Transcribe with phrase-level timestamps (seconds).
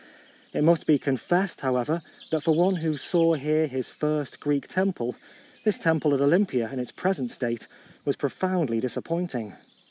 [0.51, 2.01] It must be confessed, however,
[2.31, 5.15] that for one who saw here his first Greek temple,
[5.63, 7.67] this temple at Olympia in its present state
[8.03, 9.53] was profoundly disappointing.